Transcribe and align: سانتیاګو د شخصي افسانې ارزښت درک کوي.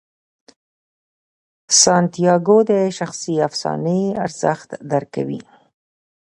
سانتیاګو 1.81 2.57
د 2.71 2.71
شخصي 2.97 3.35
افسانې 3.47 4.01
ارزښت 4.25 4.69
درک 4.91 5.09
کوي. 5.15 5.41